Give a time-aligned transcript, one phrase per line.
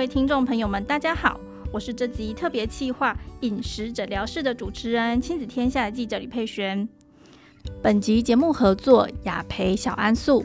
[0.00, 1.38] 各位听众朋友们，大家好，
[1.70, 6.88] 我是这集特别企划饮食诊疗室的主持人，亲子天下的记者李佩璇。
[7.82, 10.42] 本集节目合作雅培小安素。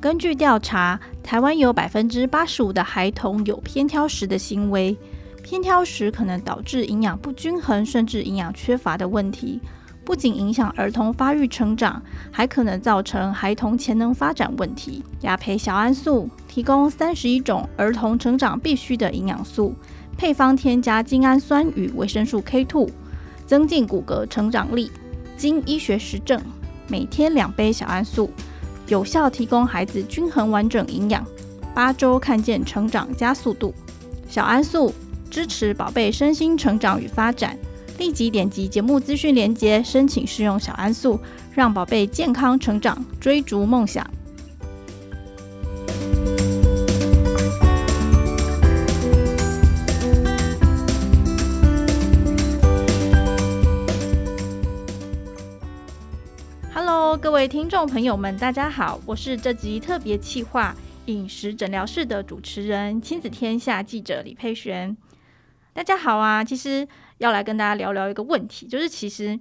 [0.00, 4.98] 根据调查，台湾有百分之八十五的孩童有偏挑食的行为，
[5.44, 9.60] 偏挑食可能导致营养不均衡，甚至营养缺乏的问题。
[10.04, 15.04] 不仅影响儿童发育成长，还可能造成孩童潜能发展问题。
[15.20, 19.74] 雅培小安素提供三十一种儿童成长必需的营养素，
[20.16, 22.88] 配方添加精氨酸与维生素 K2，
[23.46, 24.90] 增进骨骼成长力。
[25.36, 26.40] 经医学实证，
[26.88, 28.30] 每天两杯小安素，
[28.88, 31.24] 有效提供孩子均衡完整营养，
[31.72, 33.72] 八周看见成长加速度。
[34.28, 34.92] 小安素
[35.30, 37.56] 支持宝贝身心成长与发展。
[37.98, 41.18] 立即点击节目资讯链接，申请试用小安素，
[41.52, 44.08] 让宝贝健康成长，追逐梦想。
[57.38, 60.74] 各位听众朋友们，大家好，我是这集特别企划
[61.06, 64.96] 饮食诊疗室的主持人，亲子天下记者李佩璇。
[65.72, 66.88] 大家好啊，其实。
[67.18, 69.38] 要来跟大家聊聊一个问题，就是其实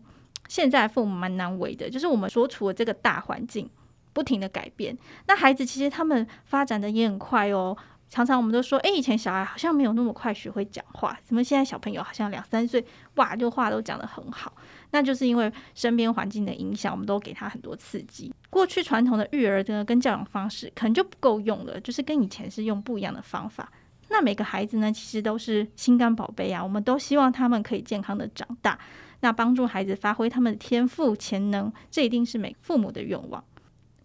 [0.48, 3.68] 现在父母蛮难为的，就是我们所处的这个大环境
[4.14, 4.96] 不停的改变，
[5.26, 7.76] 那孩子其实他们发展的也很快哦。
[8.10, 12.84] 常常我们都说，诶，以前小孩好像没有那么快学会讲话，怎么现在小朋友好像两三岁
[13.16, 14.54] 哇，就话都讲得很好？
[14.92, 18.34] 那就是因为身边环境的影响，我们都给他很多刺激。
[18.50, 23.70] 过去传统的育儿的跟教养方式可能就不够用了，就是跟以前是用不一样的方法。
[24.10, 28.80] 那每个孩子呢，其实都是心肝宝贝啊，我们都希望他们可以健康的长大，
[29.20, 33.44] 那帮助孩子发挥他们的天赋潜能，这一定是每父母的愿望。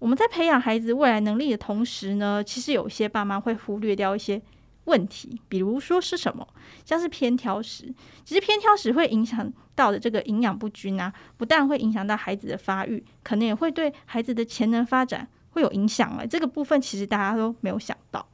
[0.03, 4.43] 我们在培养孩子未来能力的同时呢，其实有些爸妈会忽略掉一些
[4.87, 6.45] 问题，比如说是什么，
[6.85, 7.95] 像是偏挑食。
[8.25, 16.27] 其实偏挑食会影响到的这个营养不均啊，不但会影响到孩子的发育，可能也会对孩子的潜能发展会有影响啊。
[16.27, 18.27] 这个部分其实大家都没有想到。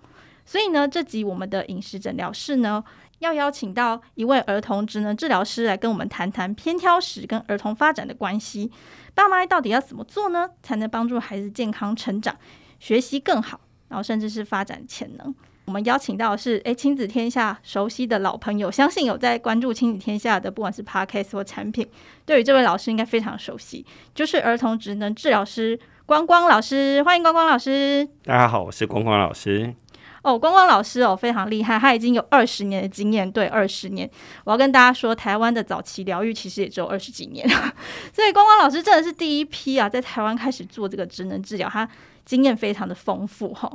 [0.48, 2.82] 所以呢，这集我们的饮食诊疗室呢，
[3.18, 8.72] 要邀请到一位儿童职能治疗师来跟我们谈谈偏挑食跟儿童发展的关系。
[9.14, 12.34] 爸妈到底要怎么做呢，才能帮助孩子健康成长、
[12.80, 15.34] 学习更好，然后甚至是发展潜能？
[15.66, 21.86] 我们邀请到的是诶，亲子天下熟悉的老朋友，相信有在关注亲子天下的，不管是 Podcast 或产品，
[22.24, 23.84] 对于这位老师应该非常熟悉，
[24.14, 27.02] 就是儿童职能治疗师光光老师。
[27.02, 28.08] 欢迎光光老师。
[28.24, 29.74] 大家好，我是光光老师。
[30.22, 34.08] 哦，光光老师哦，非常厉害，他已经有二十年的经验，对，二十年。
[34.44, 37.48] 我要跟大家说，台湾的早期疗愈其实也只有二十几年，
[38.12, 41.88] 所以光光老师真的是第一批啊，在台湾开始做这个职能治疗，他
[42.24, 43.70] 经验非常的丰富哈。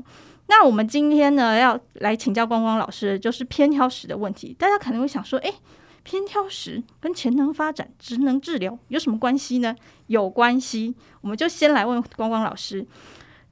[0.48, 4.54] 那我们今天呢，要来请教光光老师，就是偏挑食的问题。
[4.60, 5.54] 大家可能会想说，诶，
[6.04, 9.74] 偏挑食跟潜能发展、职能治疗有什么关系呢？
[10.08, 12.86] 有关系，我们就先来问光光老师，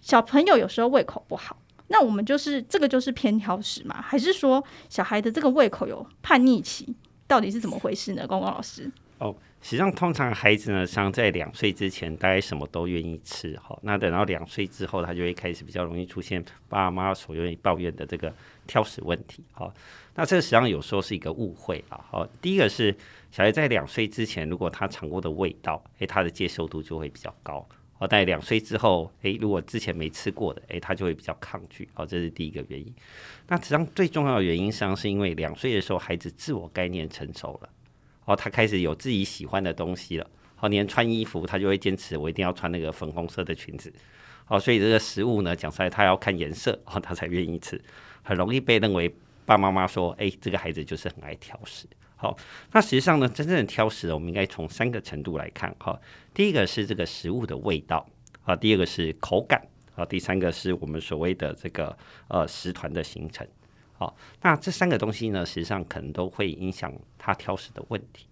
[0.01, 1.55] 小朋友有时候胃口不好。
[1.91, 4.01] 那我们就是这个就是偏挑食嘛？
[4.01, 6.95] 还是说小孩的这个胃口有叛逆期？
[7.27, 8.25] 到底是怎么回事呢？
[8.25, 13.55] 光光老师哦，实际上通常孩子呢，像在两岁之前，大概什么都愿意吃。
[13.57, 18.33] 哈，那等到两岁之后，他就会开始比较容易出现爸妈所愿意抱怨的这个
[18.65, 19.43] 挑食问题。
[19.51, 19.71] 哈，
[20.15, 21.99] 那这实际上有时候是一个误会啊。
[22.09, 22.95] 好，第一个是
[23.31, 27.67] 小孩在两岁之前，如果他尝过的味道，诶，他的接受度就会比较高。
[28.01, 31.87] 哦，在两岁之后，诶，如果之前没吃过的，诶，他就会比较抗拒。
[31.93, 32.91] 哦，这是第一个原因。
[33.47, 37.69] 那实际上最重要的原因，实际上是因为两岁的时候，孩子自我概念成熟了。
[38.25, 40.27] 哦，他开始有自己喜欢的东西了。
[40.59, 43.93] 哦，连穿衣服，他就会坚持我一定要穿那个粉红色的裙子。
[44.47, 47.79] 哦，所以这个食物呢，讲出来他要看颜色，哦，他才愿意吃。
[48.23, 49.07] 很容易被认为
[49.45, 51.85] 爸爸妈妈说，诶，这个孩子就是很爱挑食。
[52.21, 52.37] 好，
[52.71, 55.75] 那实际上呢，真正的挑食，我们应该从三个程度来看。
[55.79, 55.99] 哈，
[56.35, 58.07] 第一个是这个食物的味道，
[58.43, 59.59] 啊，第二个是口感，
[59.95, 61.97] 啊，第三个是我们所谓的这个
[62.27, 63.47] 呃食团的形成。
[63.93, 68.27] 好，那这三个东西呢，实际上可能都会影响他挑食的问题。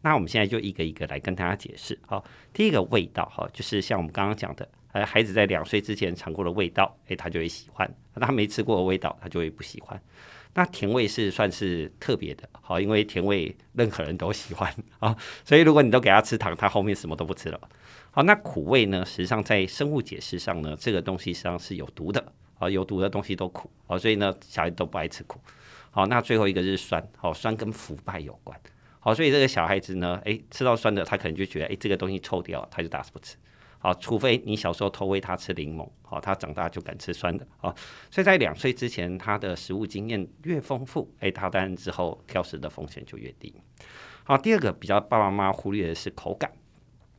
[0.00, 1.98] 那我们现在就一个一个来跟大家解释。
[2.06, 2.24] 好，
[2.54, 7.86] 第一个味道，哈，就是像我们刚刚讲的，呃，孩子在两岁之前尝过的味道，诶，他就会喜欢；
[8.18, 10.00] 他没吃过的味道，他就会不喜欢。
[10.56, 15.14] 那甜味是算是特别的，好，因为甜味任何人都喜欢啊，
[15.44, 17.60] 所以如果你都给他吃糖，他后面什么都不吃了。
[18.10, 19.04] 好，那苦味呢？
[19.04, 25.38] 实际上在生物解释上呢，这个东西实际上是有毒的啊，有毒的东西都苦啊，所以呢，小孩都不爱吃苦。
[25.90, 28.58] 好，那最后一个是酸，好，酸跟腐败有关。
[28.98, 33.36] 好，所以这个小孩子呢，诶，吃到酸的，他可能就觉得，诶，这个东西臭掉，他就打死不吃。
[33.86, 37.72] 啊，除非你小时候偷喂他吃柠檬，好，他长大就敢吃酸的，啊，
[38.10, 43.54] 所以在两岁之前，他的食物经验越丰富，哎，他当然之后挑食的风险就越低。
[44.24, 46.50] 好，第二个比较爸爸妈妈忽略的是口感，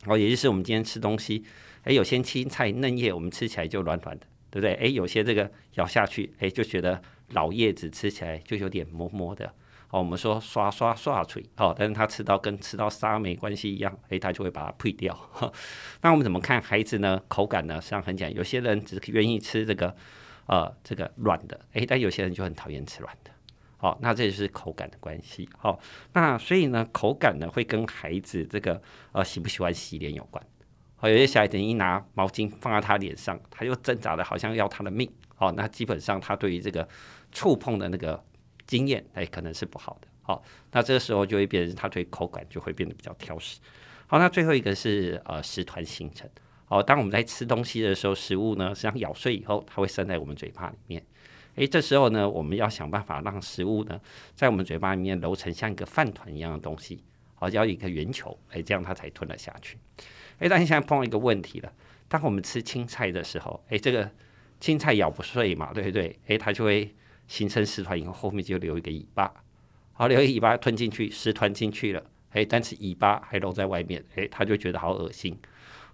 [0.04, 1.42] 好，也就是我们今天吃东西，
[1.84, 4.74] 哎，有些青菜嫩叶，我们吃起来就软软的，对不对？
[4.74, 7.00] 哎，有些这个咬下去，哎，就觉得
[7.30, 9.50] 老叶子吃起来就有点磨磨的。
[9.90, 15.18] 哦，我们说刷刷刷嘴，哦，但是他吃到跟吃到沙没关系一样，诶，他就会把它呸掉。
[16.02, 17.18] 那我们怎么看孩子呢？
[17.26, 17.80] 口感呢？
[17.80, 19.96] 实际上很简单，有些人只愿意吃这个，
[20.44, 23.30] 呃，这个软的，诶，但有些人就很讨厌吃软的。
[23.78, 25.48] 好，那这就是口感的关系。
[25.56, 25.80] 好，
[26.12, 28.82] 那所以呢，口感呢会跟孩子这个
[29.12, 30.44] 呃喜不喜欢洗脸有关。
[30.96, 35.10] 好，有些小孩子一拿毛巾放在他脸上，他就挣扎的好像要他的命。
[35.34, 36.86] 好，那基本上他对于这个
[37.32, 38.22] 触碰的那个。
[38.68, 40.06] 经验哎，可能是不好的。
[40.22, 43.58] 好，那这个时候就会变成他对口感就会变得比较挑食。
[44.06, 46.28] 好，那最后一个是呃食团形成。
[46.66, 51.02] 好，当我们在吃东西的时候，食物呢实际上咬碎以后，它会渗在我们嘴巴里面。
[51.56, 53.98] 哎，这时候呢，我们要想办法让食物呢
[54.34, 57.02] 在我们嘴巴里面揉成像一个饭团一样的东西，
[57.36, 59.78] 好，要一个圆球，哎，这样它才吞了下去。
[60.40, 61.72] 哎，但是现在碰到一个问题了，
[62.06, 64.10] 当我们吃青菜的时候，哎，这个
[64.60, 66.18] 青菜咬不碎嘛，对不对？
[66.26, 66.94] 哎，它就会。
[67.28, 69.32] 形成食团以后，后面就留一个尾巴，
[69.92, 72.02] 好，留一个尾巴吞进去，食团进去了，
[72.32, 75.38] 哎，但是尾巴还露在外面，哎，他就觉得好恶心。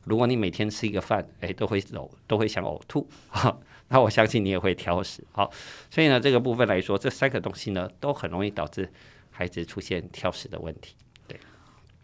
[0.05, 3.59] 如果你每天吃一个饭，哎，都会呕，都会想呕吐，哈，
[3.89, 5.51] 那我相信你也会挑食，好，
[5.91, 8.91] 所以呢，这个部分来说，这三个东西呢，都很容易导致
[9.31, 10.95] 孩子出现挑食的问题。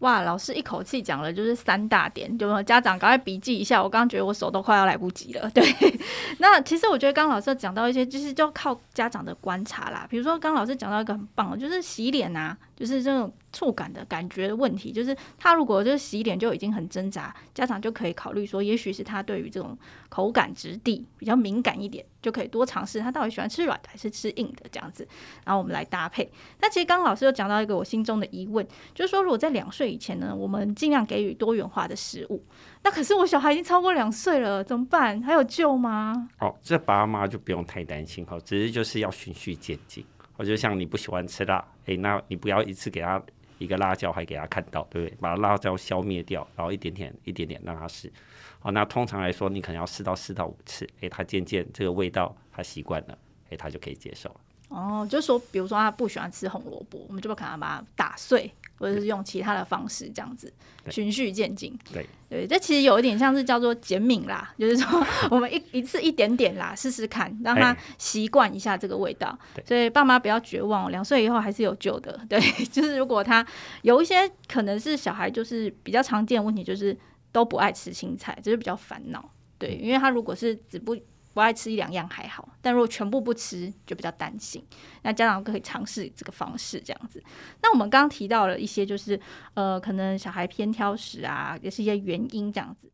[0.01, 3.81] 哇，老师一口气讲了就是三大点，就家长赶快笔记一下。
[3.81, 5.49] 我刚刚觉得我手都快要来不及了。
[5.51, 5.63] 对，
[6.39, 10.05] 那其实我觉得刚刚老师讲到一些，就是就靠家长的观察啦。
[10.09, 13.31] 比如说刚老师讲到一个很棒，就是洗脸啊，就是这种。
[13.53, 25.05] 触感的感觉的问题，就是他如果就是洗脸就已经很挣扎，家长就可以考虑说，也许是他对于这种口感质地比较敏感一点，就可以多尝试他到底喜欢吃软的还是吃硬的这样子，
[25.43, 26.31] 然后我们来搭配。
[26.61, 32.41] 那其实刚刚老师又讲到一个我心中的疑问，就是说如果在两岁以前呢，我们尽量给予多元化的食物，
[32.83, 35.21] 那可是我小孩已经超过两岁了，怎么办？
[35.21, 36.29] 还有救吗？
[36.39, 40.05] 哦，这爸妈就不用太担心哈，只是就是要循序渐进。
[40.41, 43.21] 我就像你不喜欢吃辣，哎，那你不要一次给他。
[43.59, 45.15] 一个辣椒还给他看到，对不对？
[45.21, 48.11] 把辣椒消灭掉，然后一点点、一点点让他试。
[48.57, 53.15] 好，那通常来说，你可能要试到四到五次，哎，他渐渐这个味道他习惯了，
[53.51, 54.35] 哎，他就可以接受了。
[54.69, 58.51] 哦，就是说，比如说他不喜欢吃红萝卜，我们就不可能把它打碎。
[58.81, 60.51] 或者是用其他的方式这样子
[60.89, 69.37] 循序渐进，对对，这其实有一点像是叫做减敏啦，就是说 我们一一次一点点啦，试试看，让他习惯一下这个味道。
[69.63, 72.19] 所以爸妈不要绝望，两岁以后还是有救的。
[72.27, 73.45] 对，就是如果他
[73.83, 76.97] 有一些可能是小孩，就是比较常见的问题，就是
[77.31, 79.29] 都不爱吃青菜，这是比较烦恼。
[79.59, 80.97] 对，因为他如果是只不
[81.33, 84.63] 不爱吃一两样还好，但如果全部不吃就比较担心。
[85.03, 87.23] 那家长可以尝试这个方式，这样子。
[87.61, 89.19] 那我们刚刚提到了一些，就是
[89.53, 92.89] 呃，可能小孩偏挑食啊，也是一些原因这样子。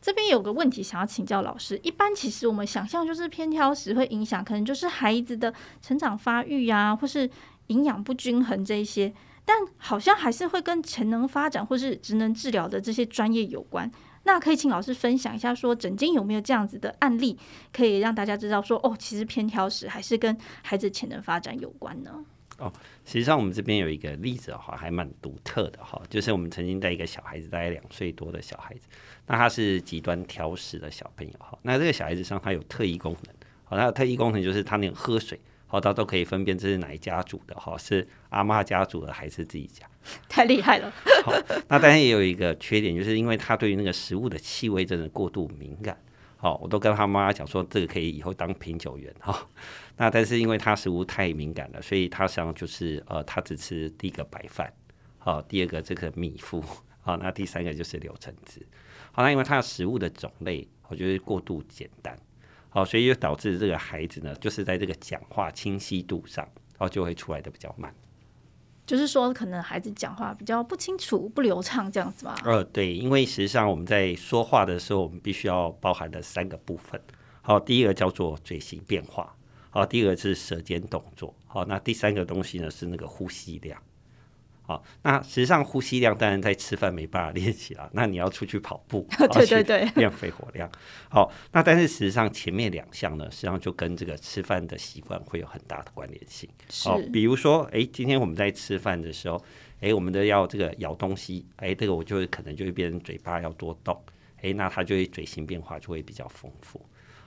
[0.00, 7.28] 这边有个问题想要请教老师，一般其实我们想象就是偏挑食会影响，可能就是孩子的成长发育呀，或是
[7.68, 9.12] 营养不均衡这一些，
[9.46, 13.90] 但好像还是会跟潜能发展或是职能治疗的这些专业有关。
[14.24, 17.38] 那可以请老师分享一下，说诊间有没有这样子的案例，
[17.72, 22.24] 可以让大家知道说，哦，其实偏挑食还是跟孩子潜能发展有关呢？
[22.58, 22.72] 哦，
[23.04, 28.88] 实际上我们这边有一个例子哈，还蛮独特的哈，就是我们曾经带一个小孩子，大概两岁多的小孩子，
[29.26, 33.34] 那他是极端挑食的小朋友哈，那这个小孩子上他有特异功能，
[33.64, 35.38] 好，他的特异功能就是他连喝水。
[35.74, 39.84] 好，他都可以分辨这是哪一家煮的哈，是阿妈家煮的还是自己家？
[40.30, 40.88] 太厉害了。
[41.26, 41.32] 好，
[41.66, 46.00] 那当然也有一个缺点，就是因为他对于那个食物的气味真的过度敏感。
[46.36, 49.48] 好，我都跟他妈妈讲说，这个可以以后当品酒员哈。
[49.96, 54.72] 那但是因为他食物太敏感了，所以他实际上就是呃，他只吃第一个白饭，
[55.18, 56.62] 好，第二个这个米糊，
[57.00, 58.64] 好，那第三个就是柳橙汁。
[59.10, 62.16] 好，那因为他的食物的种类，我觉得过度简单。
[62.74, 67.94] 好，所以就导致这个孩子呢，就是在这个讲话清晰度上，然后就会出来的比较慢。
[68.84, 72.34] 就是说，可能孩子讲话比较不清楚、不流畅这样子吧？
[72.44, 77.00] 呃，对，因为实际上我们在说话的时候，我们必须要包含的三个部分。
[77.42, 79.36] 好，第一个叫做嘴型变化，
[79.70, 83.80] 好，第二个是舌尖动作，好，那第三个东西呢是那个呼吸量。
[84.66, 87.86] 好，那实际上呼吸量当然在吃饭没办法练习了。
[87.92, 90.70] 那你要出去跑步，对对对，练肺活量。
[91.10, 96.48] 好，那但是实际上前面两项呢，实际上就跟这个吃饭的习惯会有很大的关联性。
[96.82, 99.38] 好，比如说，哎，今天我们在吃饭的时候，
[99.82, 104.02] 哎，我们的要这个咬东西，哎，这个我就可能就会变成嘴巴要多动，
[104.40, 106.80] 诶，那他就会嘴型变化就会比较丰富。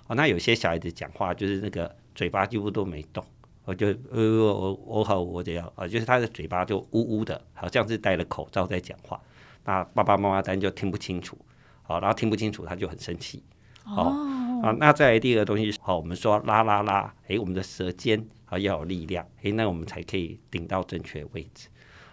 [0.08, 3.24] 哦，那有些小孩子讲话就是那个嘴巴几乎都没动，
[3.68, 9.20] 我就呃我我好我这样啊，就是他的嘴巴就呜呜的，好像是戴了口罩在讲话。
[9.66, 11.38] 那爸爸妈妈当然就听不清楚，
[11.84, 13.44] 好，然后听不清楚他就很生气。
[13.84, 21.68] 哦，啊，那再来第二个东西，好，我们说拉拉拉，诶，我们的舌尖啊要有力量，诶，那我们才可以顶到正确位置。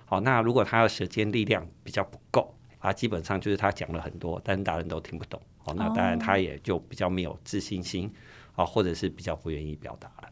[0.06, 5.40] 好，那如果他的舌尖力量比较不够啊，基本上就是他讲了很多，但是大人都听不懂。
[5.64, 8.12] 哦，那当然他也就比较没有自信心
[8.56, 10.28] 啊，或者是比较不愿意表达了。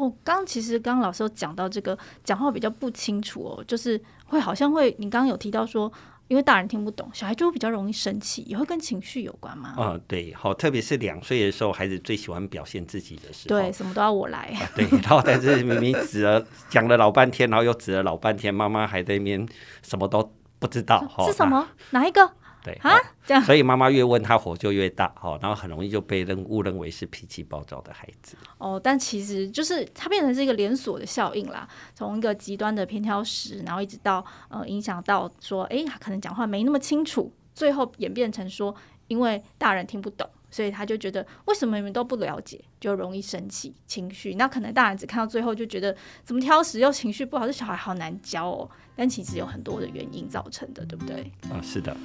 [0.00, 5.92] 哦，刚其实刚刚老师有讲到这个讲话比较不清楚哦，就是会好像会，你刚刚有提到说，
[6.28, 9.74] 因为大人听不懂，小孩就会比较容易生气，也会跟情绪有关吗？
[9.78, 14.38] 嗯，对，好，特别是两岁的时候，孩子最喜欢表现自己的时候，对，什么都要我来。
[14.58, 19.46] 啊、对，然后但是明明指了讲了老半天，然后又指了老半天，妈妈还在那边
[19.82, 21.68] 什么都不知道，是什么？
[21.90, 22.32] 哪一个？
[22.62, 28.36] 对啊，这样，所以妈妈越问他火就越大，好，然后很容易就被人误认为是脾气暴躁的孩子。
[28.58, 38.74] 哦，但其实就是它变成是一个连锁的效应啦，从一个极端的偏挑食，然后一直到呃影响到说，哎，他可能讲话没那么清楚，最后演变成说，
[39.08, 44.34] 因为大人听不懂，所以他就觉得为什么你们都不了解，就容易生气情绪。
[44.34, 48.68] 那可能大人只看到最后就觉得怎么挑食又情绪不好，这小孩好难教哦。
[48.94, 51.32] 但其实有很多的原因造成的，对不对？
[51.50, 51.96] 啊，是的。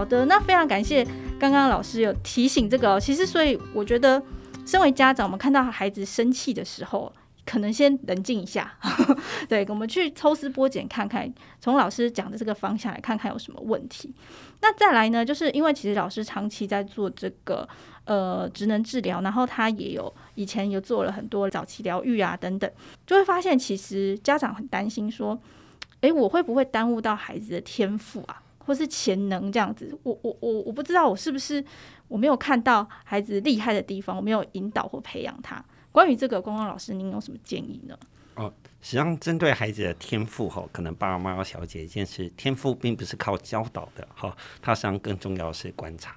[0.00, 1.06] 好的，那非常感谢
[1.38, 2.98] 刚刚老师有提醒这个。
[2.98, 4.22] 其实，所以我觉得，
[4.64, 7.12] 身为家长，我们看到孩子生气的时候，
[7.44, 8.78] 可能先冷静一下，
[9.46, 11.30] 对，我们去抽丝剥茧看看，
[11.60, 14.10] 从老师讲的这个方向来看看有什么问题。
[14.62, 17.68] 那再来呢，就是因为其实老师长期在做这个
[18.06, 22.70] 呃职能治疗，然后他也有以前有做了很多早期疗愈啊等等，
[23.06, 25.38] 就会发现其实家长很担心说，
[26.00, 28.40] 诶，我会不会耽误到孩子的天赋啊？
[28.70, 31.62] 或是潜能这样子，我我我我不知道我是不是
[32.06, 35.60] 我没有看到孩子厉害的地方，我没有引导或培养他。
[35.90, 37.98] 关于这个，光光老师，您有什么建议呢？
[38.36, 46.14] 哦，实际上针对孩子的天赋哈，可能爸爸妈妈小姐一件事：天赋并不是靠教导的哈，它实际上更重要的是观察。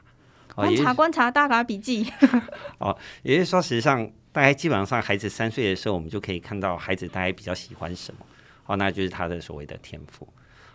[0.53, 2.07] 观察观察，大家笔记。
[2.77, 8.23] 哦，也就是说，实际上大概基本上孩子三岁的时候，我们就可以看到孩子大概比较喜欢什么，
[8.67, 10.27] 哦，那就是他的所谓的天赋。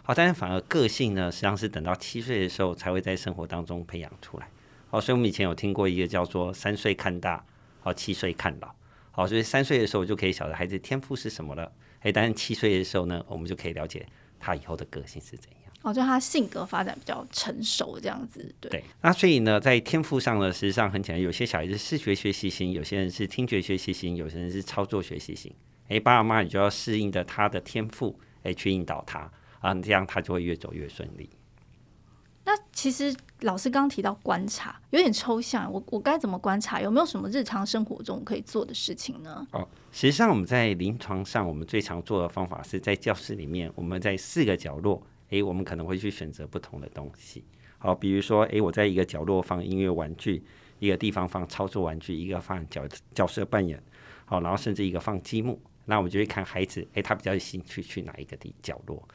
[0.09, 4.49] 好，但是反而个性呢，实际上是等到七岁的时候才会在生活当中培养出来。
[4.89, 7.45] 好，所以我们以前有听过一个叫做“三岁看大，
[7.81, 8.71] 好七岁看老”。
[9.13, 11.71] 好，所以三岁的时候就可以晓得孩子天赋是什么了。
[12.01, 14.07] 哎，但是七岁的时候呢，我们就可以了解
[14.41, 15.73] 他以后的个性是怎样。
[15.83, 18.51] 哦，就他性格发展比较成熟这样子。
[18.63, 18.71] 对。
[18.71, 18.85] 对。
[19.03, 25.55] 那所以呢，在天赋上呢，实际上很简单，有些小孩子视觉学习型，有些人是听觉学习型，有些人是操作学习型。
[25.89, 29.31] 哎，爸爸妈妈你就要适应的他的天赋，哎，去引导他。
[29.61, 31.29] 啊，这样他就会越走越顺利。
[32.45, 35.71] 那其实老师刚刚提到观察，有点抽象。
[35.71, 36.81] 我我该怎么观察？
[36.81, 39.47] 有没有什么日常生活中可以做的事情呢？
[39.53, 47.45] 哦，实际上我们在临床上，我们最常做的方法是在教室里面，我们在四个角落，诶，我们可能会去选择不同的东西。
[47.77, 50.43] 好，比如说，诶，我在一个角落放音乐玩具，
[50.79, 53.83] 一个地方放操作玩具，一个放角角色扮演，
[54.25, 55.61] 好，然后甚至一个放积木。
[55.85, 59.07] 那我们就会看孩子，诶，他比较有兴趣去哪一个地角落。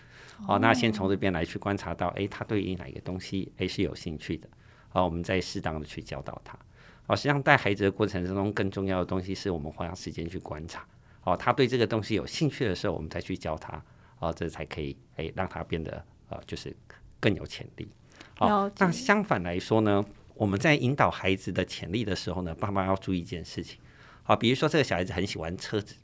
[0.45, 4.49] 好，那先从这边来去观察到，诶，他对于哪一个东西，诶是有兴趣的，
[4.89, 6.57] 好，我们再适当的去教导他。
[7.05, 10.85] 好，实际上带孩子的过程当中，更重要的东西是我们花时间去观察。
[11.21, 13.81] 好，他对这个东西有兴趣的时候，我们再去教他，
[14.15, 16.75] 好，这才可以，诶，让他变得，呃，就是
[17.19, 17.87] 更有潜力。
[18.35, 23.79] 好，那相反来说呢，我们在引导孩子的潜力的时候呢，爸妈要注意一件事情。
[24.23, 25.95] 好，比如说这个小孩子很喜欢车子。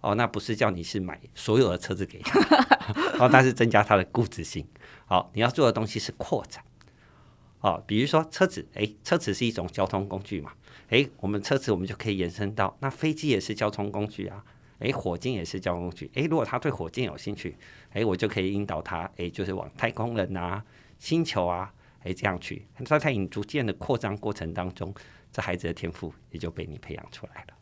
[0.00, 2.38] 哦，那不是叫你是买所有的车子给他，
[3.18, 4.66] 哦，但是增加他的固执性。
[5.06, 6.62] 好，你要做的东西是扩展。
[7.60, 10.52] 哦，比如说车子，诶，车子是一种交通工具嘛，
[10.90, 14.44] 诶，我们车子我们就可以延伸到，那飞机也是交通工具啊，
[14.78, 17.56] 诶，火箭也是交通工具，诶，如果他对火箭有兴趣，
[17.94, 20.62] 诶，我就可以引导他，诶，就是往太空人啊、
[21.00, 21.74] 星球啊，
[22.04, 22.64] 诶，这样去。
[22.86, 24.94] 在他逐渐的扩张过程当中，
[25.32, 27.57] 这孩子的天赋也就被你培养出来了。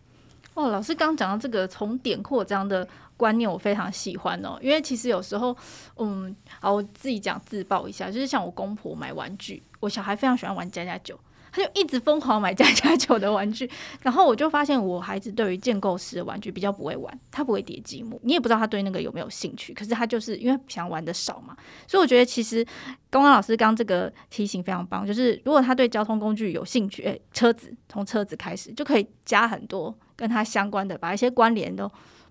[0.57, 4.59] 哦，老师刚讲到这个从点扩张的观念，我非常喜欢哦。
[4.63, 5.55] 因为其实有时候，
[5.99, 11.21] 嗯，好，我自己讲自爆一下，就是像我公婆买玩具，我小孩非常喜欢玩家家酒，
[11.53, 13.71] 他就一直疯狂买家家酒的玩具。
[14.01, 19.75] 然后我就发现我孩子对于建构式的玩具比较不会玩，他不会叠积木，你也不知道他对那个有没有兴趣。
[19.75, 21.55] 可是他就是因为想玩的少嘛，
[21.87, 22.65] 所以我觉得其实
[23.11, 31.89] 刚刚老师刚这个提醒非常棒，就是如果他对交通工具有兴趣，诶，车子从车子开始就可以加很多跟他相关的，把一些关联都。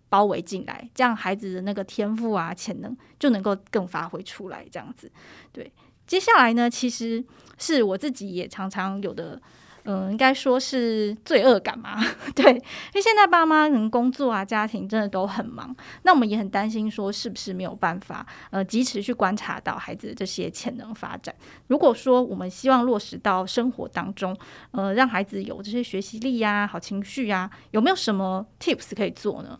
[0.07, 4.63] 包围进来，这样孩子的那个天赋啊、潜能就能够更发挥出来。
[4.71, 5.11] 这样子，
[5.51, 5.69] 对。
[6.05, 7.25] 接下来呢，其实
[7.57, 9.41] 是我自己也常常有的，
[9.85, 11.97] 嗯，应该说是罪恶感嘛。
[12.35, 21.33] 对，因为现在爸妈可能工作啊、家庭真的都很忙，那我们也很担心说是不是没有办法呃及时去观察到孩子的这些潜能发展。
[21.67, 24.35] 如果说我们希望落实到生活当中，
[24.71, 29.59] 呃，让孩子有这些学习力呀、好情绪呀，有没有什么 tips 可以做呢？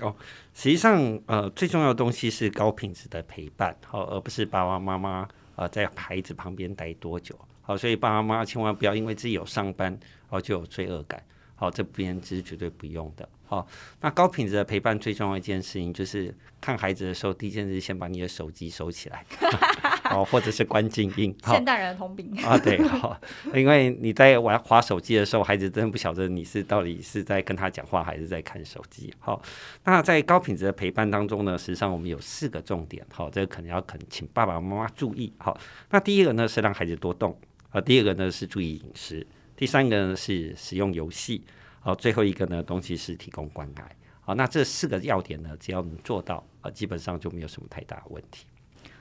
[0.00, 0.14] 哦，
[0.54, 7.36] 实际上，呃，最重要的东西是高品质的陪伴，好，而不是爸爸妈妈啊在孩子旁边待多久，
[7.68, 9.94] 好，所以爸爸妈妈千万不要因为自己有上班，
[10.30, 11.22] 哦，就有罪恶感，
[11.54, 13.28] 好，这边是绝对不用的。
[13.44, 13.66] 好，
[14.00, 19.22] 那高品质的陪伴最重要一件事情就是看孩子的时候，第一件事先把你的手机收起来，
[20.10, 21.34] 哦，或者是关静音。
[21.44, 23.20] 现代人的通病啊，对，好，
[23.54, 29.12] 因为你在玩滑手机的时候，孩子真的不晓得你是到底是在跟他讲话还是在看手机。
[29.18, 29.42] 好，
[29.84, 35.30] 那在高品质的陪伴当中呢，实际上我们有四个重点，好，这个可能要肯请爸爸妈妈注意。
[35.38, 35.58] 好，
[35.90, 37.34] 那第一个呢是让孩子多动，
[37.70, 41.44] 啊，第二个呢是注意饮食，第三个呢是使用游戏。
[41.80, 43.96] 好，最后一个呢，东西是提供关爱。
[44.20, 48.46] 好，那这四个要点呢，只要能做到啊，基本上就没有什么太大的问题。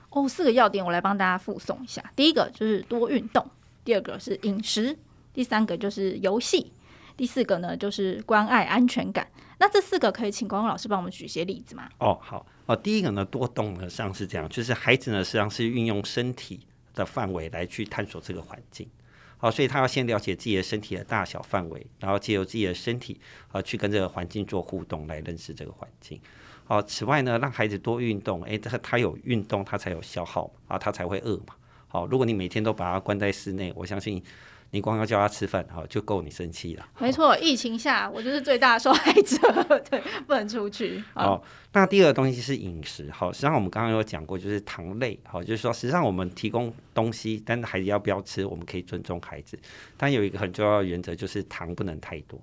[0.10, 2.14] 哦，四个要点我来帮大家附送一下。
[2.16, 3.46] 第一个就是多运动，
[3.84, 4.98] 第二个是饮食，
[5.34, 6.72] 第三个就是游戏，
[7.18, 9.28] 第四个呢就是关爱安全感。
[9.60, 11.90] 那这四个可以请光光老师帮我们举一些例子吗？
[12.00, 12.46] 哦，好。
[12.68, 16.60] 哦，第一个呢，多动呢，上是这样，就是孩子呢实际上是运用身体
[16.98, 18.90] 的范围来去探索这个环境。
[19.38, 23.20] 好，所以他要先了解自己的身体的大小范围，然后借由自己的身体
[23.52, 26.20] 啊，去跟这个环境做互动，来认识这个环境。
[26.66, 31.56] 好，此外呢，让孩子多运动，诶，他他有运动，他才有消耗啊，他才会饿嘛。
[31.88, 34.22] 好，如果你每天都把他关在室内，我相信。
[34.72, 36.86] 你光要叫他吃饭，好就够你生气了。
[37.00, 39.38] 没错，疫情下我就是最大的受害者，
[39.90, 41.04] 对，不能出去。
[41.14, 43.10] 好，那第二个东西是饮食。
[43.12, 45.18] 好，实际上我们刚刚有讲过，就是糖类。
[45.24, 49.58] 好，就是说，实际上我们提供东西，但是孩子要不要吃，我们可以尊重孩子。
[49.96, 52.40] 但有一个很重要的原则，就是糖不能太多。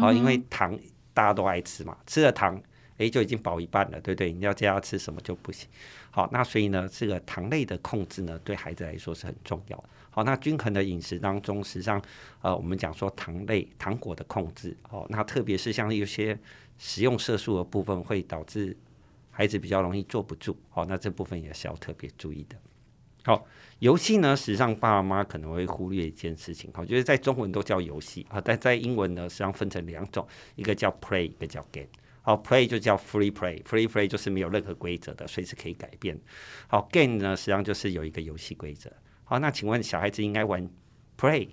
[0.00, 0.76] 好，因为糖
[1.12, 2.60] 大家都爱吃嘛，吃了糖，
[2.96, 4.32] 诶，就已经饱一半了，对不对？
[4.32, 5.68] 你要叫他吃什么就不行。
[6.10, 9.84] 好，那所以呢，这个糖类的控制呢，对孩子来说是很重要的。
[10.16, 12.00] 好，那均衡的饮食当中，实际上，
[12.40, 16.38] 呃，我们讲说糖类、糖果的控制，哦，那特别是像有些
[16.78, 18.74] 食用色素的部分，会导致
[19.30, 22.56] 孩子比较容易坐不住，哦，那这部分也是要特别注意的。
[23.24, 23.46] 好，
[23.80, 31.88] 游戏呢，实际上爸爸妈妈可能会忽略一件事情，我觉得在中文都叫游戏啊，但在英文呢，实际上分成两种，一个叫 play，一个叫 game。
[32.22, 36.18] 好，play 就叫 free play，free play 就是没有任何规则的，随时可以改变。
[36.68, 38.90] 好，game 呢，实际上就是有一个游戏规则。
[39.28, 40.70] 好，那请问小孩子应该玩
[41.18, 41.48] play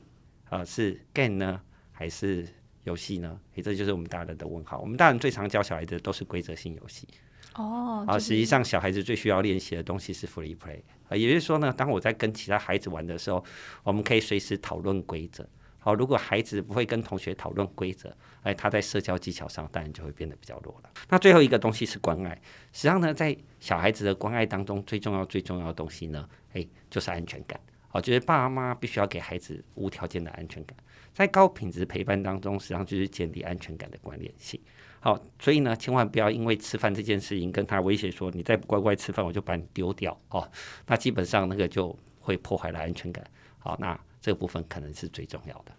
[0.46, 1.60] 啊、呃、是 game 呢，
[1.92, 2.48] 还是
[2.84, 3.40] 游戏呢？
[3.56, 4.78] 诶，这就是我们大人的问号。
[4.78, 7.08] 我们大人最常教小孩子的都是规则性游戏。
[7.56, 10.82] 哦，啊，实际上小孩子最需要练习的东西是 free play。
[11.10, 13.44] 啊，也就是说呢，当我在跟其他孩子玩的时候，
[13.82, 15.44] 我们可以随时讨论规则。
[15.84, 20.90] 好，如果孩子不会跟同学讨论规则，哎，他在社交技巧上当然就会变得比较弱了。
[21.10, 22.34] 那最后一个东西是关爱。
[22.72, 27.60] 实际上呢，在小孩子的关爱当中，最重要、最重要的东西呢，诶，就是安全感。
[27.90, 30.76] 好，就是爸妈必须要给孩子无条件的安全感，
[31.14, 34.60] 在高品质陪伴当中，实际上就是建立安全感的关联性。
[35.02, 40.50] 好，所以呢，千万不要因为吃饭这件事情跟他威胁说，你再不乖乖吃饭，我就把你丢掉哦。
[40.88, 43.22] 那基本上那个就会破坏了安全感。
[43.60, 45.74] 好，那这个部分可能是最重要的。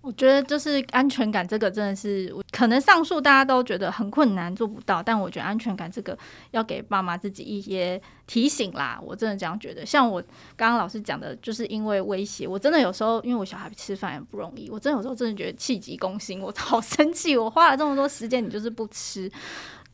[0.00, 6.18] 我觉得就是安全感这个真的是，可能上述大家都觉得很困难做不到，但我觉得安全感这个
[6.50, 8.98] 要给爸妈自己一些提醒啦。
[9.00, 9.86] 我真的这样觉得。
[9.86, 10.20] 像我
[10.56, 19.30] 刚刚老师讲的，就是因为威胁，我真的有时候因为我小孩吃饭也不容易，我真的有时候真的觉得气急攻心，我好生气，我花了这么多时间，你就是不吃。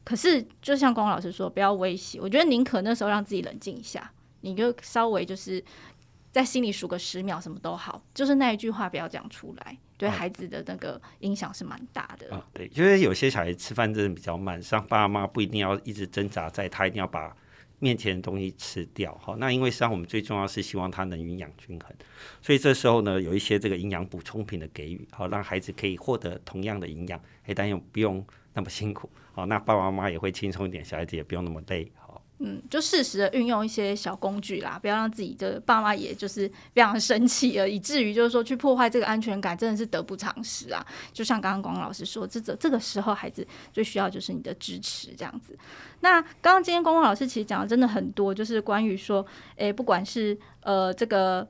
[0.04, 5.62] 可是就像光光老师说，不要威胁，我觉得宁可那时候让自己冷静一下，你就稍微就是
[6.38, 9.76] 在心里数个十秒，什么都好，就是那一句话不要讲出来。
[9.96, 17.36] 对孩子的那个影响是蛮大的啊，对，就是有些小孩吃饭真的比较慢，像爸妈不一定要一直挣扎在他一定要把
[17.80, 21.92] 面前的东西吃掉，好，那因为实际上我们最重要是希望他能营养均衡，
[22.40, 28.24] 所以这时候呢，有一些这个营养补充品的给予，好，让孩子可以获得同样的营养，哎，但又不用
[28.54, 32.07] 那么辛苦，好，那爸爸妈妈也会轻松一点，小孩子也不用那么累，好。
[32.40, 40.86] 嗯，就适时的运用一些小工具啦，不要让自己的爸妈也就是非常生气了，以至于就是说去破坏这个安全感，真的是得不偿失啊。
[41.12, 45.58] 就像刚刚光光老师说，这这这个时候孩子最需要就是你的支持，这样子。
[46.00, 51.44] 那刚刚今天光光老师其实讲的真的很多，就是关于说，诶，不管是呃这个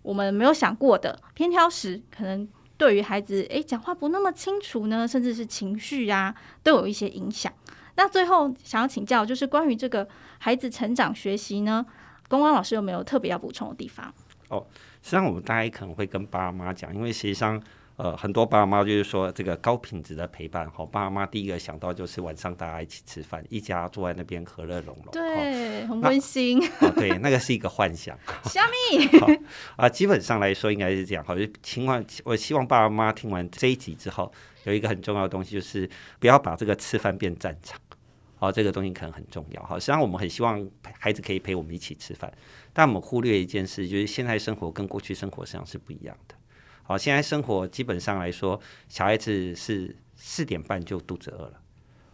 [0.00, 2.48] 我们没有想过的偏挑食，可能
[2.78, 7.52] 对于孩子诶讲话不那么清楚呢，甚至是情绪啊，都有一些影响。
[7.96, 10.08] 那最后想要请教，就是关于这个
[10.42, 11.84] 孩子成长学习呢，
[12.28, 14.12] 光光老师有没有特别要补充的地方？
[14.48, 14.66] 哦，
[15.02, 17.62] 实际上我们大家可能会跟爸妈讲，因为实际上
[17.96, 26.58] 呃很多爸妈就是说这个高品质的陪伴，哈，爸妈第一个想到就是晚上大家一起吃饭，一家坐在那边和乐融融，对，很温馨。
[26.80, 28.18] 哦，对，那个是一个幻想。
[28.50, 29.06] 虾米
[29.76, 31.22] 啊，基本上来说应该是这样。
[31.22, 34.32] 好，就情况，我希望爸爸妈妈听完这一集之后，
[34.64, 37.78] 有一个很重要的东西，就是不要把这个吃饭变战场。
[38.40, 39.62] 好，这个东西可能很重要。
[39.64, 40.66] 好，实际上我们很希望
[40.98, 42.32] 孩子可以陪我们一起吃饭，
[42.72, 46.34] 但我们忽略一件事，就是现在生活跟过去生活实际上是不一样的。
[46.82, 51.60] 好，现在生活基本上来说，小孩子是四点半就肚子饿了，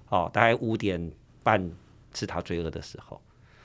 [0.09, 1.13] 哦，大概五点
[1.45, 1.71] 半
[2.13, 3.23] 是他最饿的时候。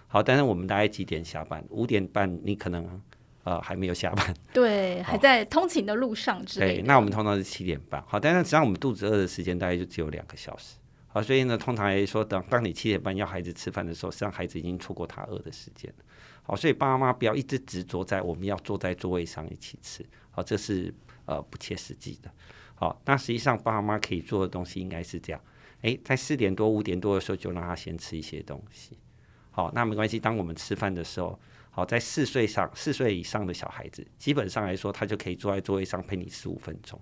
[0.08, 1.66] 好，但是我们大概几点下班？
[1.72, 3.02] 五点半你可能
[3.44, 6.74] 呃还没有下班， 对，还在通勤的路上之类的。
[6.76, 8.04] 对，那我们通常是七点半。
[8.06, 10.76] 好，但是实际上我们肚子饿的时间大概就只有两个小时。
[11.14, 15.94] 啊，所以呢，通常来说，等当你七点半要孩子吃饭的时候，实际上孩子已经错过他饿的时间。
[16.44, 20.94] 好，所以爸妈不要一直执着在我们要坐在座位上一起吃，好，这是
[21.26, 22.32] 呃不切实际的。
[22.76, 25.42] 好，那实际上爸妈可以做的东西应该是这样：
[25.82, 28.98] 诶，在四点多五点多的时候就让他先吃一些东西。
[29.52, 30.18] 好，那没关系。
[30.18, 31.38] 当我们吃饭的时候，
[31.70, 37.00] 好，在四岁上四岁以上的小孩子，基本上来说，他就可以坐在座位上陪你十五分钟。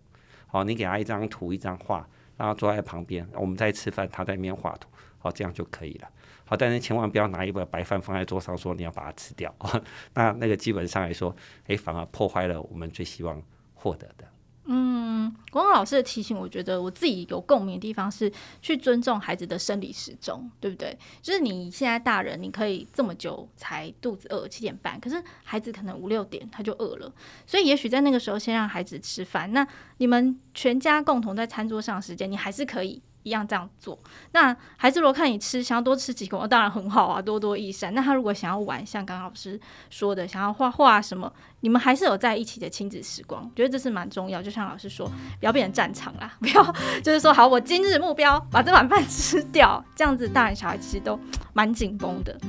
[0.47, 2.09] 好，你给他一张图一张画。
[2.39, 6.07] 然后坐在旁边，我们在吃饭，他在那边画图，好，这样就可以了。
[6.45, 9.53] 好，但是千万不要拿一碗白饭放在桌上，说你要把它吃掉。
[10.15, 11.35] 那那个基本上来说，
[11.67, 14.25] 哎，反而破坏了我们最希望获得的。
[14.71, 20.95] 嗯，光光老师的提醒，我觉得我自己有共鸣的地方是去尊重孩子的生理时钟，对不对？
[21.23, 27.11] 就是你现在大人，你可以这么久才肚子饿，七点半，可是孩子可能五六点他就饿了，
[27.47, 33.01] 所以也许在那个时候先让孩子吃饭，那你们全家共同在餐桌上的时间，你还是可以。
[33.23, 33.97] 一样这样做，
[34.31, 37.93] 那孩子如果看你吃，想要多吃几口，当然很好啊，多多益善。
[37.93, 44.41] 那他如果想要玩，像刚刚老师说的，想要画画什么，你们还是有在一起的亲子时光，我觉得这是蛮重要。
[44.41, 45.05] 就像老师说，
[45.39, 51.19] 不要变成战场啦， 不要就是说好，我今日目标把这碗饭吃掉，这样子大人小孩其实都
[51.53, 52.39] 蛮紧绷的。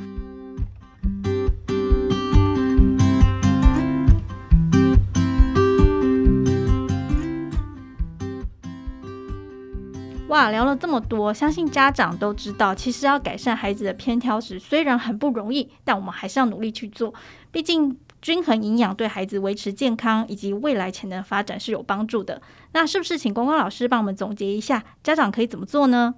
[10.30, 17.12] 哇，聊了这么多，相信家长都知道，其实要改善孩子的偏挑食，虽然很不容易，但我们还是要努力去做。
[17.50, 22.40] 毕竟均衡营养对孩子维持健康以及未来潜能发展是有帮助的。
[22.70, 26.14] 那是不是请光光老师帮我们总结一下，家长可以怎么做呢？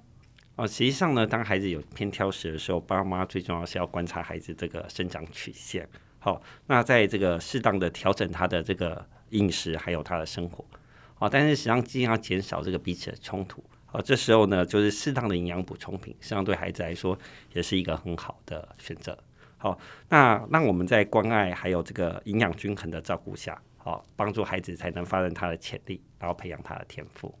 [0.57, 5.89] 哦，实际上呢，当孩子有偏挑食的时候，爸妈最重要是要观察孩子这个生长曲线。
[6.19, 10.63] 好，那在这个适当的调整他的这个饮食，还有他的生活。
[11.15, 13.63] 好，但是实际上尽量减少这个彼此的冲突。
[13.93, 17.17] 哦，这时候呢，就是适当的营养补充品，实际上对孩子来说
[17.53, 19.15] 也是一个很好的选择。
[19.57, 19.77] 好，
[20.09, 27.33] 那让我们在关爱还有这个营养均衡的照顾下，好，帮助孩子才能发展他的潜力，然后培养他的天赋。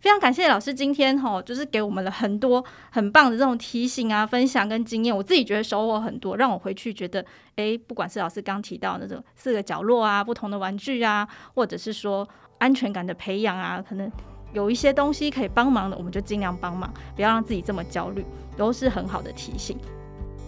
[0.00, 7.24] 非常感谢老师今天哈，就是给我们了很多很棒的这种提醒啊、分享跟经验，我自己觉得收获很多，让我回去觉得，
[7.56, 14.10] 诶，不管是老师刚提到那种四个角落啊、不同的玩具啊，或者是说安全感的培养啊，可能。
[14.54, 18.24] 有一些东西可以帮忙的，我们就尽量帮忙，不要让自己这么焦虑，
[18.56, 19.76] 都是很好的提醒。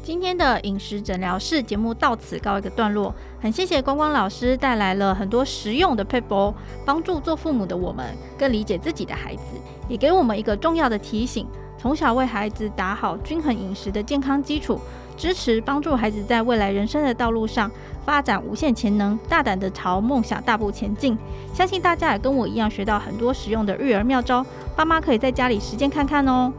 [0.00, 8.06] 今天的饮食诊疗室节目到此告一个段落，很谢谢光光老师带来了很多实用的 paper，，帮助做父母的我们
[8.38, 9.42] 更理解自己的孩子，
[9.88, 11.44] 也给我们一个重要的提醒：
[11.76, 14.78] 从小为孩子打好均衡饮食的健康基础，
[15.16, 17.70] 支持帮助孩子在未来人生的道路上。
[18.04, 21.18] 发展无限潜能，大胆的朝梦想大步前进。
[21.52, 26.52] 相信大家也跟我一样学到很多实用的育儿妙招，爸妈可以在家里实践看看哦。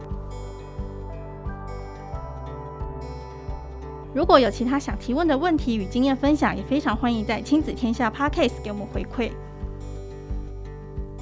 [4.12, 9.30] 如果有其他想提问的问题与经验分享，也非常欢迎在亲子天下 Podcast 给我们回馈。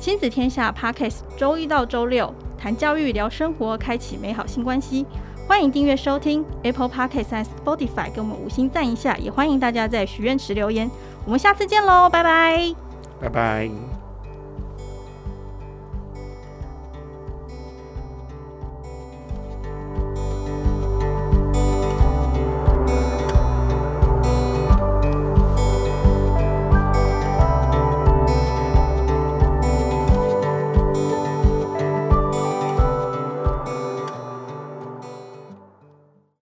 [0.01, 5.07] 亲子天下 Podcast 周一到周六谈教育、聊生活，开启美好新关系。
[5.47, 10.91] 欢迎订阅收听 Apple Podcast 和 Spotify，给我们五星赞一下，也欢迎大家在许愿池留言。
[11.25, 12.75] 我们下次见喽，拜拜，
[13.21, 13.96] 拜拜。